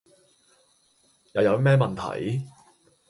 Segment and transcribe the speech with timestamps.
[1.33, 2.47] 又有咩問題?